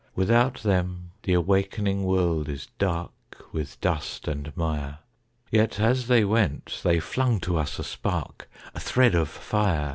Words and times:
Without 0.15 0.63
them 0.63 1.11
the 1.21 1.33
awakening 1.33 2.01
world 2.05 2.49
is 2.49 2.69
dark 2.79 3.11
With 3.53 3.79
dust 3.81 4.27
and 4.27 4.51
mire; 4.57 4.97
Yet 5.51 5.79
as 5.79 6.07
they 6.07 6.25
went 6.25 6.79
they 6.83 6.99
flung 6.99 7.39
to 7.41 7.55
us 7.59 7.77
a 7.77 7.83
spark, 7.83 8.49
A 8.73 8.79
thread 8.79 9.13
of 9.13 9.29
fire. 9.29 9.89